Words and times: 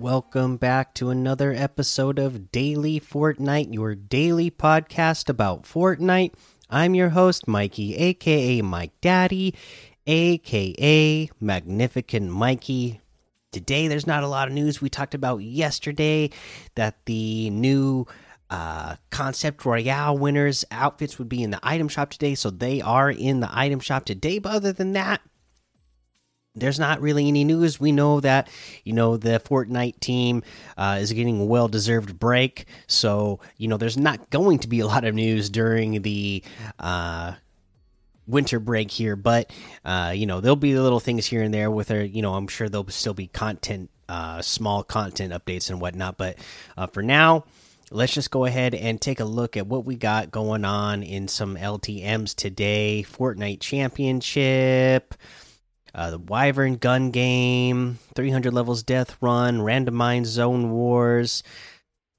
Welcome 0.00 0.56
back 0.56 0.94
to 0.94 1.10
another 1.10 1.52
episode 1.52 2.18
of 2.18 2.50
Daily 2.50 2.98
Fortnite, 2.98 3.74
your 3.74 3.94
daily 3.94 4.50
podcast 4.50 5.28
about 5.28 5.64
Fortnite. 5.64 6.32
I'm 6.70 6.94
your 6.94 7.10
host, 7.10 7.46
Mikey, 7.46 7.96
aka 7.96 8.62
Mike 8.62 8.98
Daddy, 9.02 9.54
aka 10.06 11.28
Magnificent 11.38 12.30
Mikey. 12.30 13.02
Today, 13.52 13.88
there's 13.88 14.06
not 14.06 14.22
a 14.22 14.28
lot 14.28 14.48
of 14.48 14.54
news. 14.54 14.80
We 14.80 14.88
talked 14.88 15.14
about 15.14 15.42
yesterday 15.42 16.30
that 16.76 17.04
the 17.04 17.50
new 17.50 18.06
uh, 18.48 18.96
Concept 19.10 19.62
Royale 19.66 20.16
winners' 20.16 20.64
outfits 20.70 21.18
would 21.18 21.28
be 21.28 21.42
in 21.42 21.50
the 21.50 21.60
item 21.62 21.88
shop 21.88 22.08
today, 22.08 22.34
so 22.34 22.48
they 22.48 22.80
are 22.80 23.10
in 23.10 23.40
the 23.40 23.50
item 23.52 23.80
shop 23.80 24.06
today. 24.06 24.38
But 24.38 24.52
other 24.52 24.72
than 24.72 24.94
that, 24.94 25.20
there's 26.54 26.78
not 26.78 27.00
really 27.00 27.28
any 27.28 27.44
news. 27.44 27.78
We 27.78 27.92
know 27.92 28.20
that 28.20 28.48
you 28.84 28.92
know 28.92 29.16
the 29.16 29.40
Fortnite 29.40 30.00
team 30.00 30.42
uh, 30.76 30.98
is 31.00 31.12
getting 31.12 31.40
a 31.40 31.44
well-deserved 31.44 32.18
break, 32.18 32.66
so 32.86 33.40
you 33.56 33.68
know 33.68 33.76
there's 33.76 33.96
not 33.96 34.30
going 34.30 34.58
to 34.60 34.68
be 34.68 34.80
a 34.80 34.86
lot 34.86 35.04
of 35.04 35.14
news 35.14 35.48
during 35.48 36.02
the 36.02 36.42
uh, 36.78 37.34
winter 38.26 38.58
break 38.58 38.90
here. 38.90 39.16
But 39.16 39.52
uh, 39.84 40.12
you 40.14 40.26
know 40.26 40.40
there'll 40.40 40.56
be 40.56 40.74
little 40.74 41.00
things 41.00 41.26
here 41.26 41.42
and 41.42 41.54
there 41.54 41.70
with 41.70 41.88
her. 41.88 42.04
You 42.04 42.22
know 42.22 42.34
I'm 42.34 42.48
sure 42.48 42.68
there'll 42.68 42.88
still 42.88 43.14
be 43.14 43.28
content, 43.28 43.90
uh, 44.08 44.42
small 44.42 44.82
content 44.82 45.32
updates 45.32 45.70
and 45.70 45.80
whatnot. 45.80 46.16
But 46.18 46.38
uh, 46.76 46.86
for 46.86 47.02
now. 47.02 47.44
Let's 47.92 48.14
just 48.14 48.30
go 48.30 48.44
ahead 48.44 48.76
and 48.76 49.00
take 49.00 49.18
a 49.18 49.24
look 49.24 49.56
at 49.56 49.66
what 49.66 49.84
we 49.84 49.96
got 49.96 50.30
going 50.30 50.64
on 50.64 51.02
in 51.02 51.26
some 51.26 51.56
LTMs 51.56 52.36
today. 52.36 53.04
Fortnite 53.04 53.58
Championship, 53.58 55.12
uh, 55.94 56.10
the 56.10 56.18
Wyvern 56.18 56.76
Gun 56.76 57.10
Game, 57.10 57.98
300 58.14 58.52
levels 58.52 58.82
Death 58.82 59.16
Run, 59.20 59.58
Randomized 59.58 60.26
Zone 60.26 60.70
Wars, 60.70 61.42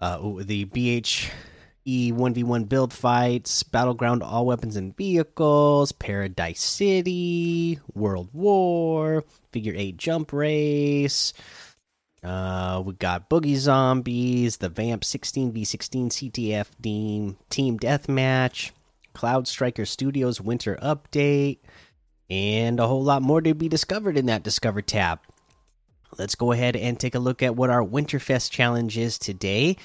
uh, 0.00 0.18
the 0.40 0.64
BHE 0.66 2.12
1v1 2.12 2.68
build 2.68 2.92
fights, 2.92 3.62
Battleground 3.62 4.22
All 4.22 4.46
Weapons 4.46 4.76
and 4.76 4.96
Vehicles, 4.96 5.92
Paradise 5.92 6.60
City, 6.60 7.78
World 7.94 8.30
War, 8.32 9.24
Figure 9.52 9.74
8 9.76 9.96
Jump 9.96 10.32
Race. 10.32 11.32
Uh, 12.22 12.82
we 12.84 12.94
got 12.94 13.28
Boogie 13.28 13.56
Zombies, 13.56 14.56
the 14.56 14.70
Vamp 14.70 15.02
16v16 15.02 16.30
CTF 16.30 16.66
team, 16.82 17.36
Team 17.50 17.78
Deathmatch, 17.78 18.70
Cloud 19.12 19.46
Striker 19.46 19.84
Studios 19.84 20.40
Winter 20.40 20.78
Update, 20.82 21.58
and 22.30 22.80
a 22.80 22.86
whole 22.86 23.02
lot 23.02 23.22
more 23.22 23.40
to 23.40 23.54
be 23.54 23.68
discovered 23.68 24.16
in 24.16 24.26
that 24.26 24.42
Discover 24.42 24.82
tab. 24.82 25.20
Let's 26.18 26.34
go 26.34 26.52
ahead 26.52 26.76
and 26.76 26.98
take 26.98 27.14
a 27.14 27.18
look 27.18 27.42
at 27.42 27.56
what 27.56 27.70
our 27.70 27.84
Winterfest 27.84 28.50
challenge 28.50 28.96
is 28.96 29.18
today. 29.18 29.76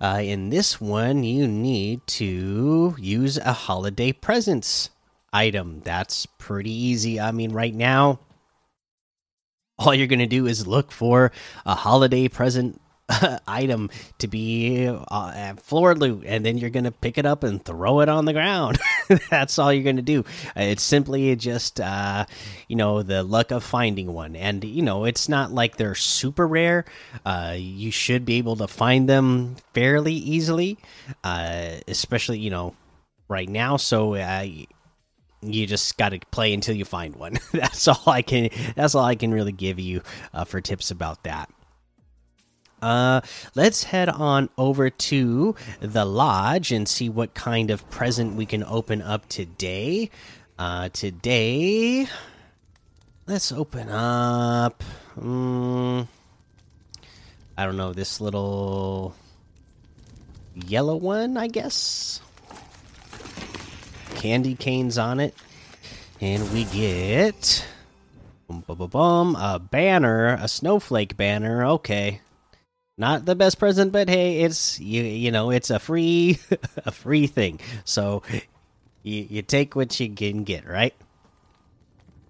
Uh, 0.00 0.20
in 0.22 0.48
this 0.50 0.80
one, 0.80 1.24
you 1.24 1.46
need 1.46 2.06
to 2.06 2.94
use 2.98 3.36
a 3.36 3.52
holiday 3.52 4.12
presents 4.12 4.90
item. 5.32 5.80
That's 5.84 6.26
pretty 6.26 6.72
easy. 6.72 7.20
I 7.20 7.32
mean, 7.32 7.52
right 7.52 7.74
now, 7.74 8.20
all 9.78 9.94
you're 9.94 10.06
going 10.06 10.20
to 10.20 10.26
do 10.26 10.46
is 10.46 10.66
look 10.66 10.90
for 10.90 11.32
a 11.66 11.74
holiday 11.74 12.28
present 12.28 12.80
item 13.46 13.90
to 14.18 14.26
be 14.26 14.88
uh, 14.88 15.54
floor 15.56 15.94
loot 15.94 16.24
and 16.26 16.44
then 16.44 16.56
you're 16.56 16.70
going 16.70 16.84
to 16.84 16.90
pick 16.90 17.18
it 17.18 17.26
up 17.26 17.44
and 17.44 17.62
throw 17.64 18.00
it 18.00 18.08
on 18.08 18.24
the 18.24 18.32
ground 18.32 18.78
that's 19.30 19.58
all 19.58 19.72
you're 19.72 19.84
going 19.84 19.96
to 19.96 20.02
do 20.02 20.24
it's 20.56 20.82
simply 20.82 21.36
just 21.36 21.80
uh, 21.80 22.24
you 22.66 22.76
know 22.76 23.02
the 23.02 23.22
luck 23.22 23.50
of 23.50 23.62
finding 23.62 24.12
one 24.12 24.34
and 24.34 24.64
you 24.64 24.80
know 24.80 25.04
it's 25.04 25.28
not 25.28 25.52
like 25.52 25.76
they're 25.76 25.94
super 25.94 26.46
rare 26.46 26.84
uh, 27.26 27.54
you 27.56 27.90
should 27.90 28.24
be 28.24 28.36
able 28.36 28.56
to 28.56 28.66
find 28.66 29.08
them 29.08 29.56
fairly 29.74 30.14
easily 30.14 30.78
uh, 31.24 31.72
especially 31.86 32.38
you 32.38 32.50
know 32.50 32.74
right 33.28 33.50
now 33.50 33.76
so 33.76 34.14
uh, 34.14 34.46
you 35.42 35.66
just 35.66 35.98
got 35.98 36.10
to 36.10 36.20
play 36.30 36.54
until 36.54 36.74
you 36.74 36.86
find 36.86 37.16
one. 37.16 37.38
that's 37.52 37.86
all 37.86 38.02
I 38.06 38.22
can. 38.22 38.48
That's 38.76 38.94
all 38.94 39.04
I 39.04 39.14
can 39.14 39.32
really 39.32 39.52
give 39.52 39.78
you 39.78 40.02
uh, 40.32 40.44
for 40.44 40.62
tips 40.62 40.90
about 40.90 41.24
that. 41.24 41.50
Uh, 42.84 43.22
let's 43.54 43.84
head 43.84 44.10
on 44.10 44.50
over 44.58 44.90
to 44.90 45.54
the 45.80 46.04
lodge 46.04 46.70
and 46.70 46.86
see 46.86 47.08
what 47.08 47.32
kind 47.32 47.70
of 47.70 47.88
present 47.88 48.34
we 48.34 48.44
can 48.44 48.62
open 48.64 49.00
up 49.00 49.26
today. 49.30 50.10
Uh, 50.58 50.90
today, 50.90 52.06
let's 53.26 53.50
open 53.52 53.88
up. 53.88 54.84
Um, 55.18 56.06
I 57.56 57.64
don't 57.64 57.78
know 57.78 57.94
this 57.94 58.20
little 58.20 59.14
yellow 60.54 60.96
one. 60.96 61.38
I 61.38 61.46
guess 61.48 62.20
candy 64.16 64.54
canes 64.54 64.98
on 64.98 65.20
it, 65.20 65.34
and 66.20 66.52
we 66.52 66.64
get 66.64 67.66
bum, 68.46 68.62
bum, 68.66 68.88
bum, 68.90 69.36
a 69.36 69.58
banner, 69.58 70.36
a 70.38 70.48
snowflake 70.48 71.16
banner. 71.16 71.64
Okay, 71.64 72.20
not 72.96 73.24
the 73.24 73.34
best 73.34 73.58
present, 73.58 73.92
but 73.92 74.08
hey, 74.08 74.40
it's 74.42 74.78
you 74.80 75.02
you 75.02 75.30
know 75.30 75.50
it's 75.50 75.70
a 75.70 75.78
free 75.78 76.38
a 76.84 76.92
free 76.92 77.26
thing, 77.26 77.60
so 77.84 78.22
you 79.02 79.26
you 79.28 79.42
take 79.42 79.74
what 79.74 79.98
you 79.98 80.10
can 80.10 80.44
get, 80.44 80.66
right? 80.66 80.94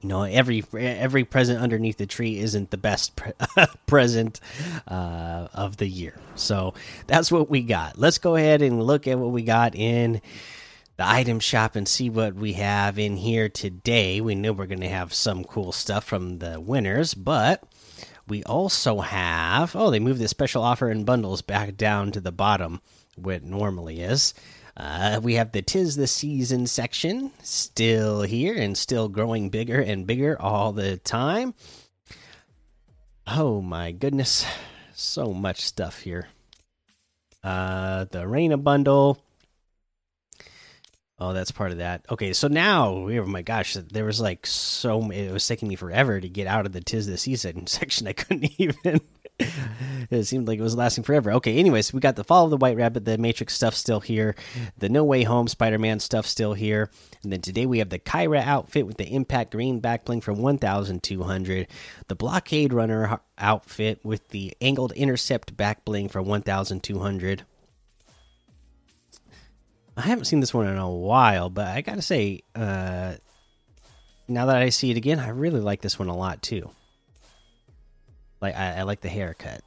You 0.00 0.08
know, 0.08 0.22
every 0.22 0.64
every 0.74 1.24
present 1.24 1.60
underneath 1.60 1.96
the 1.96 2.06
tree 2.06 2.38
isn't 2.38 2.70
the 2.70 2.76
best 2.76 3.16
pre 3.16 3.32
present 3.86 4.40
uh, 4.86 5.48
of 5.52 5.76
the 5.76 5.86
year, 5.86 6.18
so 6.34 6.74
that's 7.06 7.30
what 7.30 7.50
we 7.50 7.62
got. 7.62 7.98
Let's 7.98 8.18
go 8.18 8.36
ahead 8.36 8.62
and 8.62 8.82
look 8.82 9.06
at 9.06 9.18
what 9.18 9.32
we 9.32 9.42
got 9.42 9.74
in 9.74 10.20
the 10.96 11.08
item 11.08 11.40
shop 11.40 11.74
and 11.74 11.88
see 11.88 12.08
what 12.08 12.34
we 12.34 12.52
have 12.54 12.98
in 12.98 13.16
here 13.16 13.48
today. 13.48 14.20
We 14.20 14.34
know 14.34 14.52
we're 14.52 14.66
going 14.66 14.80
to 14.80 14.88
have 14.88 15.12
some 15.12 15.42
cool 15.44 15.72
stuff 15.72 16.04
from 16.04 16.38
the 16.38 16.60
winners, 16.60 17.14
but 17.14 17.64
we 18.28 18.42
also 18.44 19.00
have 19.00 19.74
oh, 19.76 19.90
they 19.90 20.00
moved 20.00 20.20
the 20.20 20.28
special 20.28 20.62
offer 20.62 20.88
and 20.88 21.06
bundles 21.06 21.42
back 21.42 21.76
down 21.76 22.12
to 22.12 22.20
the 22.20 22.32
bottom 22.32 22.80
where 23.16 23.36
it 23.36 23.44
normally 23.44 24.00
is. 24.00 24.34
Uh, 24.76 25.20
we 25.22 25.34
have 25.34 25.52
the 25.52 25.62
Tis 25.62 25.94
the 25.94 26.06
Season 26.06 26.66
section 26.66 27.30
still 27.42 28.22
here 28.22 28.54
and 28.54 28.76
still 28.76 29.08
growing 29.08 29.48
bigger 29.48 29.80
and 29.80 30.06
bigger 30.06 30.40
all 30.40 30.72
the 30.72 30.96
time. 30.96 31.54
Oh 33.26 33.62
my 33.62 33.92
goodness, 33.92 34.44
so 34.94 35.32
much 35.32 35.60
stuff 35.60 36.00
here. 36.00 36.28
Uh, 37.42 38.06
the 38.10 38.26
Reina 38.26 38.56
bundle 38.56 39.22
Oh, 41.18 41.32
that's 41.32 41.52
part 41.52 41.70
of 41.70 41.78
that. 41.78 42.04
Okay, 42.10 42.32
so 42.32 42.48
now, 42.48 42.92
we 42.92 43.20
oh 43.20 43.26
my 43.26 43.42
gosh, 43.42 43.74
there 43.74 44.04
was 44.04 44.20
like 44.20 44.46
so 44.46 45.10
it 45.10 45.30
was 45.30 45.46
taking 45.46 45.68
me 45.68 45.76
forever 45.76 46.20
to 46.20 46.28
get 46.28 46.48
out 46.48 46.66
of 46.66 46.72
the 46.72 46.80
tis 46.80 47.06
the 47.06 47.16
season 47.16 47.66
section. 47.68 48.08
I 48.08 48.12
couldn't 48.12 48.50
even. 48.58 49.00
it 49.38 50.24
seemed 50.24 50.48
like 50.48 50.58
it 50.58 50.62
was 50.62 50.76
lasting 50.76 51.04
forever. 51.04 51.32
Okay, 51.32 51.56
anyways, 51.56 51.92
we 51.92 52.00
got 52.00 52.16
the 52.16 52.24
Fall 52.24 52.44
of 52.44 52.50
the 52.50 52.56
White 52.56 52.76
Rabbit, 52.76 53.04
the 53.04 53.18
Matrix 53.18 53.54
stuff 53.54 53.74
still 53.74 54.00
here, 54.00 54.34
the 54.78 54.88
No 54.88 55.04
Way 55.04 55.22
Home 55.22 55.46
Spider 55.46 55.78
Man 55.78 56.00
stuff 56.00 56.26
still 56.26 56.54
here, 56.54 56.90
and 57.22 57.32
then 57.32 57.40
today 57.40 57.66
we 57.66 57.78
have 57.78 57.90
the 57.90 57.98
Kyra 57.98 58.44
outfit 58.44 58.86
with 58.86 58.96
the 58.96 59.12
Impact 59.12 59.52
Green 59.52 59.80
backbling 59.80 60.22
for 60.22 60.32
1,200, 60.32 61.68
the 62.08 62.14
Blockade 62.14 62.72
Runner 62.72 63.20
outfit 63.38 64.04
with 64.04 64.28
the 64.28 64.52
Angled 64.60 64.92
Intercept 64.92 65.56
backbling 65.56 66.10
for 66.10 66.22
1,200 66.22 67.44
I 69.96 70.02
haven't 70.02 70.24
seen 70.24 70.40
this 70.40 70.54
one 70.54 70.66
in 70.66 70.76
a 70.76 70.90
while, 70.90 71.50
but 71.50 71.68
I 71.68 71.80
gotta 71.80 72.02
say, 72.02 72.42
uh, 72.54 73.14
now 74.26 74.46
that 74.46 74.56
I 74.56 74.70
see 74.70 74.90
it 74.90 74.96
again, 74.96 75.20
I 75.20 75.28
really 75.28 75.60
like 75.60 75.80
this 75.80 75.98
one 75.98 76.08
a 76.08 76.16
lot 76.16 76.42
too. 76.42 76.70
Like 78.40 78.56
I, 78.56 78.78
I 78.78 78.82
like 78.82 79.00
the 79.00 79.08
haircut. 79.08 79.62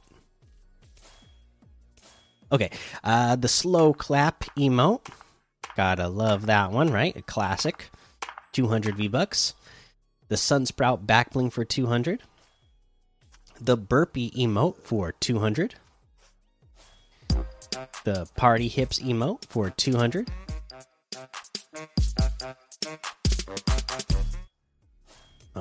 Okay, 2.50 2.70
uh, 3.04 3.36
the 3.36 3.48
slow 3.48 3.92
clap 3.92 4.44
emote. 4.56 5.06
Gotta 5.76 6.08
love 6.08 6.46
that 6.46 6.72
one, 6.72 6.90
right? 6.90 7.16
A 7.16 7.22
classic. 7.22 7.90
200 8.52 8.96
V 8.96 9.08
bucks. 9.08 9.54
The 10.28 10.36
Sunsprout 10.36 11.06
backbling 11.06 11.52
for 11.52 11.64
200. 11.64 12.22
The 13.60 13.76
burpee 13.76 14.30
emote 14.30 14.76
for 14.82 15.12
200 15.12 15.74
the 18.04 18.28
party 18.36 18.68
hips 18.68 18.98
emote 19.00 19.44
for 19.48 19.70
200. 19.70 20.30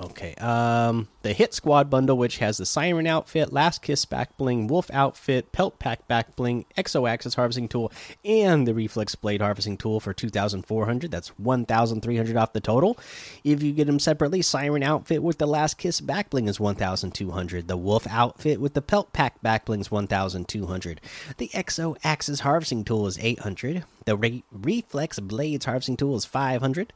Okay. 0.05 0.35
Um, 0.35 1.07
the 1.23 1.33
Hit 1.33 1.53
Squad 1.53 1.89
bundle, 1.89 2.17
which 2.17 2.37
has 2.37 2.57
the 2.57 2.65
Siren 2.65 3.07
outfit, 3.07 3.51
Last 3.51 3.81
Kiss 3.81 4.05
back 4.05 4.37
bling, 4.37 4.67
Wolf 4.67 4.89
outfit, 4.93 5.51
Pelt 5.51 5.79
Pack 5.79 6.07
back 6.07 6.35
bling, 6.35 6.65
Exo 6.77 7.09
Axis 7.09 7.35
harvesting 7.35 7.67
tool, 7.67 7.91
and 8.23 8.67
the 8.67 8.73
Reflex 8.73 9.15
Blade 9.15 9.41
harvesting 9.41 9.77
tool 9.77 9.99
for 9.99 10.13
2,400. 10.13 11.09
That's 11.09 11.29
1,300 11.39 12.37
off 12.37 12.53
the 12.53 12.61
total. 12.61 12.97
If 13.43 13.63
you 13.63 13.73
get 13.73 13.87
them 13.87 13.99
separately, 13.99 14.41
Siren 14.41 14.83
outfit 14.83 15.23
with 15.23 15.37
the 15.37 15.47
Last 15.47 15.77
Kiss 15.77 15.99
back 16.01 16.29
bling 16.29 16.47
is 16.47 16.59
1,200. 16.59 17.67
The 17.67 17.77
Wolf 17.77 18.07
outfit 18.07 18.61
with 18.61 18.73
the 18.73 18.81
Pelt 18.81 19.13
Pack 19.13 19.41
back 19.41 19.65
bling 19.65 19.81
is 19.81 19.91
1,200. 19.91 21.01
The 21.37 21.49
Exo 21.49 21.97
Axis 22.03 22.41
harvesting 22.41 22.83
tool 22.83 23.07
is 23.07 23.17
800. 23.19 23.83
The 24.05 24.15
Re 24.15 24.43
Reflex 24.51 25.19
Blades 25.19 25.65
harvesting 25.65 25.97
tool 25.97 26.15
is 26.15 26.23
500. 26.23 26.93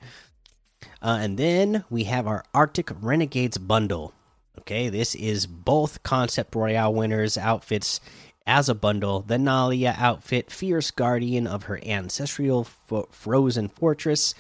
Uh, 1.01 1.19
and 1.22 1.38
then 1.38 1.83
we 1.89 2.06
have 2.06 2.28
our 2.28 2.44
Arctic 2.54 2.89
Renegades 3.01 3.57
bundle. 3.57 4.13
Okay, 4.60 4.89
this 4.89 5.16
is 5.16 5.48
both 5.48 6.04
Concept 6.04 6.54
Royale 6.54 6.94
winners 6.94 7.38
outfits 7.38 8.00
as 8.45 8.69
a 8.69 8.75
bundle. 8.75 9.22
The 9.22 9.38
Nalia 9.38 9.95
outfit, 9.98 10.51
Fierce 10.51 10.92
Guardian 10.92 11.48
of 11.48 11.63
her 11.63 11.80
ancestral 11.83 12.66
frozen 13.10 13.69
fortress, 13.69 14.36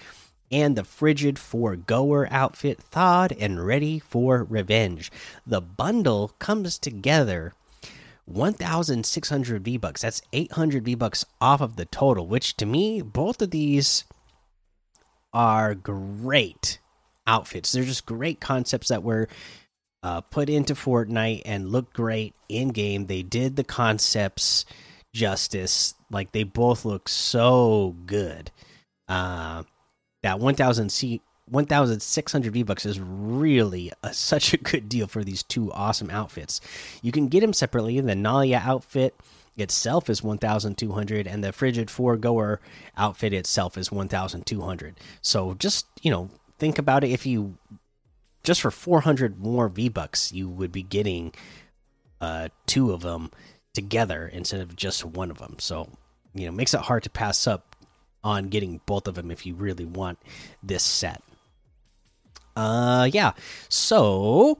and 0.51 0.75
the 0.75 0.83
Frigid 0.83 1.39
Foregoer 1.39 2.27
outfit, 2.29 2.79
thawed 2.79 3.31
and 3.39 3.65
ready 3.65 3.99
for 3.99 4.43
revenge. 4.43 5.11
The 5.47 5.61
bundle 5.61 6.33
comes 6.39 6.77
together 6.77 7.53
1,600 8.25 9.63
V 9.63 9.77
bucks. 9.77 10.01
That's 10.01 10.21
800 10.33 10.85
V 10.85 10.95
bucks 10.95 11.25
off 11.39 11.61
of 11.61 11.75
the 11.75 11.85
total, 11.85 12.27
which 12.27 12.57
to 12.57 12.65
me, 12.65 13.01
both 13.01 13.41
of 13.41 13.51
these 13.51 14.03
are 15.33 15.75
great 15.75 16.79
outfits. 17.27 17.71
They're 17.71 17.83
just 17.83 18.05
great 18.05 18.39
concepts 18.39 18.89
that 18.89 19.03
were 19.03 19.27
uh, 20.03 20.21
put 20.21 20.49
into 20.49 20.73
Fortnite 20.73 21.43
and 21.45 21.69
look 21.69 21.93
great 21.93 22.33
in 22.49 22.69
game. 22.69 23.05
They 23.05 23.21
did 23.21 23.55
the 23.55 23.63
concepts 23.63 24.65
justice. 25.13 25.93
Like 26.09 26.31
they 26.31 26.43
both 26.43 26.85
look 26.85 27.07
so 27.07 27.95
good. 28.05 28.51
Uh, 29.07 29.63
that 30.23 30.39
1000 30.39 30.91
C 30.91 31.21
1600 31.49 32.53
V 32.53 32.63
bucks 32.63 32.85
is 32.85 32.99
really 32.99 33.91
a, 34.03 34.13
such 34.13 34.53
a 34.53 34.57
good 34.57 34.87
deal 34.87 35.07
for 35.07 35.23
these 35.23 35.43
two 35.43 35.71
awesome 35.73 36.09
outfits. 36.09 36.61
You 37.01 37.11
can 37.11 37.27
get 37.27 37.41
them 37.41 37.53
separately. 37.53 37.99
The 37.99 38.13
Nalia 38.13 38.65
outfit 38.65 39.15
itself 39.57 40.09
is 40.09 40.23
1200 40.23 41.27
and 41.27 41.43
the 41.43 41.51
frigid 41.51 41.89
foregoer 41.89 42.59
outfit 42.97 43.33
itself 43.33 43.77
is 43.77 43.91
1200 43.91 44.99
so 45.21 45.53
just 45.55 45.85
you 46.01 46.09
know 46.09 46.29
think 46.57 46.77
about 46.77 47.03
it. 47.03 47.09
If 47.09 47.25
you 47.25 47.57
just 48.43 48.61
for 48.61 48.71
400 48.71 49.39
more 49.39 49.67
v 49.67 49.89
bucks 49.89 50.31
you 50.31 50.47
would 50.47 50.71
be 50.71 50.83
getting 50.83 51.33
uh 52.21 52.49
two 52.65 52.91
of 52.91 53.01
them 53.01 53.31
together 53.73 54.29
instead 54.31 54.61
of 54.61 54.75
just 54.75 55.03
one 55.03 55.31
of 55.31 55.39
them 55.39 55.55
so 55.59 55.89
you 56.33 56.45
know 56.45 56.51
makes 56.51 56.73
it 56.73 56.81
hard 56.81 57.03
to 57.03 57.09
pass 57.09 57.47
up 57.47 57.75
on 58.23 58.49
getting 58.49 58.79
both 58.85 59.07
of 59.07 59.15
them 59.15 59.31
if 59.31 59.45
you 59.45 59.55
really 59.55 59.85
want 59.85 60.19
this 60.61 60.83
set. 60.83 61.21
Uh 62.55 63.09
yeah. 63.11 63.31
So 63.69 64.59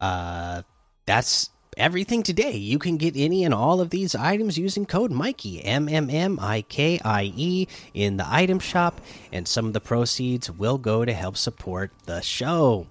uh 0.00 0.62
that's 1.06 1.50
everything 1.76 2.22
today. 2.22 2.56
You 2.56 2.78
can 2.78 2.96
get 2.96 3.16
any 3.16 3.44
and 3.44 3.52
all 3.52 3.80
of 3.80 3.90
these 3.90 4.14
items 4.14 4.56
using 4.58 4.86
code 4.86 5.10
Mikey 5.10 5.62
M 5.62 5.88
M 5.88 6.08
M 6.08 6.38
I 6.40 6.62
K 6.62 7.00
I 7.04 7.32
E 7.36 7.68
in 7.92 8.16
the 8.16 8.26
item 8.26 8.58
shop, 8.58 9.00
and 9.32 9.46
some 9.46 9.66
of 9.66 9.72
the 9.72 9.80
proceeds 9.80 10.50
will 10.50 10.78
go 10.78 11.04
to 11.04 11.12
help 11.12 11.36
support 11.36 11.90
the 12.06 12.20
show. 12.20 12.86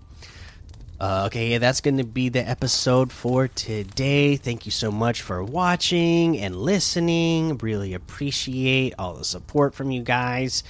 Uh, 1.00 1.24
okay, 1.26 1.58
that's 1.58 1.82
going 1.82 1.98
to 1.98 2.04
be 2.06 2.30
the 2.30 2.48
episode 2.48 3.12
for 3.12 3.48
today. 3.48 4.38
Thank 4.38 4.66
you 4.66 4.72
so 4.72 4.92
much 4.92 5.22
for 5.22 5.44
watching 5.44 6.38
and 6.38 6.56
listening. 6.56 7.58
Really 7.58 7.94
appreciate 7.94 8.94
all 8.98 9.16
the 9.16 9.26
support 9.26 9.74
from 9.74 9.92
you 9.92 10.02
guys. 10.04 10.64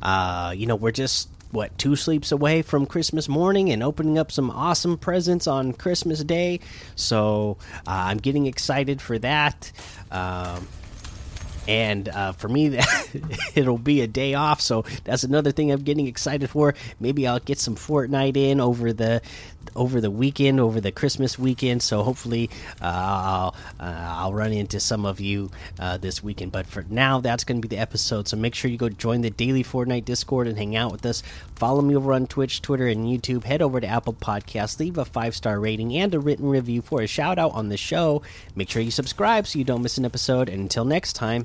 Uh, 0.00 0.54
you 0.56 0.66
know, 0.66 0.76
we're 0.76 0.92
just 0.92 1.29
what 1.52 1.76
two 1.78 1.96
sleeps 1.96 2.32
away 2.32 2.62
from 2.62 2.86
Christmas 2.86 3.28
morning 3.28 3.70
and 3.70 3.82
opening 3.82 4.18
up 4.18 4.30
some 4.30 4.50
awesome 4.50 4.96
presents 4.96 5.46
on 5.46 5.72
Christmas 5.72 6.22
Day. 6.24 6.60
So 6.96 7.56
uh, 7.86 7.90
I'm 7.90 8.18
getting 8.18 8.46
excited 8.46 9.00
for 9.00 9.18
that. 9.18 9.72
Um, 10.10 10.66
and 11.70 12.08
uh, 12.08 12.32
for 12.32 12.48
me, 12.48 12.80
it'll 13.54 13.78
be 13.78 14.00
a 14.00 14.08
day 14.08 14.34
off, 14.34 14.60
so 14.60 14.84
that's 15.04 15.22
another 15.22 15.52
thing 15.52 15.70
I'm 15.70 15.82
getting 15.82 16.08
excited 16.08 16.50
for. 16.50 16.74
Maybe 16.98 17.28
I'll 17.28 17.38
get 17.38 17.60
some 17.60 17.76
Fortnite 17.76 18.36
in 18.36 18.60
over 18.60 18.92
the 18.92 19.22
over 19.76 20.00
the 20.00 20.10
weekend, 20.10 20.58
over 20.58 20.80
the 20.80 20.90
Christmas 20.90 21.38
weekend. 21.38 21.82
So 21.82 22.02
hopefully, 22.02 22.50
uh, 22.80 22.86
I'll 22.86 23.56
uh, 23.78 24.14
I'll 24.18 24.34
run 24.34 24.52
into 24.52 24.80
some 24.80 25.04
of 25.04 25.20
you 25.20 25.50
uh, 25.78 25.96
this 25.98 26.22
weekend. 26.22 26.50
But 26.50 26.66
for 26.66 26.84
now, 26.88 27.20
that's 27.20 27.44
going 27.44 27.60
to 27.60 27.68
be 27.68 27.74
the 27.74 27.80
episode. 27.80 28.26
So 28.26 28.36
make 28.36 28.54
sure 28.54 28.70
you 28.70 28.76
go 28.76 28.88
join 28.88 29.20
the 29.20 29.30
daily 29.30 29.62
Fortnite 29.62 30.04
Discord 30.04 30.48
and 30.48 30.58
hang 30.58 30.74
out 30.76 30.90
with 30.90 31.06
us. 31.06 31.22
Follow 31.54 31.82
me 31.82 31.94
over 31.94 32.12
on 32.12 32.26
Twitch, 32.26 32.62
Twitter, 32.62 32.88
and 32.88 33.06
YouTube. 33.06 33.44
Head 33.44 33.62
over 33.62 33.80
to 33.80 33.86
Apple 33.86 34.14
Podcasts, 34.14 34.78
leave 34.80 34.98
a 34.98 35.04
five 35.04 35.36
star 35.36 35.60
rating 35.60 35.96
and 35.96 36.14
a 36.14 36.18
written 36.18 36.48
review 36.48 36.82
for 36.82 37.02
a 37.02 37.06
shout 37.06 37.38
out 37.38 37.52
on 37.52 37.68
the 37.68 37.76
show. 37.76 38.22
Make 38.54 38.70
sure 38.70 38.82
you 38.82 38.90
subscribe 38.90 39.46
so 39.46 39.58
you 39.58 39.64
don't 39.64 39.82
miss 39.82 39.98
an 39.98 40.04
episode. 40.04 40.48
And 40.48 40.60
until 40.60 40.84
next 40.84 41.12
time, 41.12 41.44